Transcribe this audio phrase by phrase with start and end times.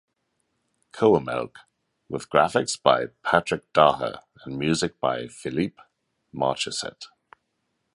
[0.93, 1.57] Coemelck,
[2.09, 5.79] with graphics by Patrick Daher and music by Philippe
[6.33, 7.03] Marchiset.